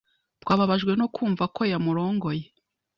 Twababajwe 0.41 0.91
no 0.99 1.07
kumva 1.15 1.43
ko 1.55 1.61
yamurongoye. 1.71 2.45